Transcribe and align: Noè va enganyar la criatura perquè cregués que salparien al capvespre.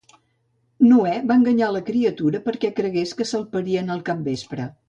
Noè 0.91 1.11
va 1.31 1.37
enganyar 1.41 1.69
la 1.75 1.83
criatura 1.91 2.43
perquè 2.49 2.75
cregués 2.83 3.15
que 3.21 3.31
salparien 3.37 3.97
al 3.99 4.07
capvespre. 4.13 4.71